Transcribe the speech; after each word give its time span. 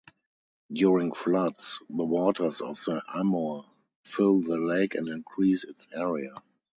During 0.73 1.11
floods 1.13 1.77
the 1.87 2.03
waters 2.03 2.59
of 2.59 2.77
the 2.83 3.03
Amur 3.13 3.65
fill 4.03 4.41
the 4.41 4.57
lake 4.57 4.95
and 4.95 5.07
increase 5.07 5.63
its 5.63 5.85
area. 5.93 6.33